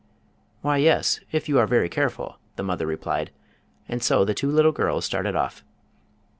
[0.61, 3.29] "Why, yes, if you are very careful," the mother replied,
[3.87, 5.63] and so the two little girls started off.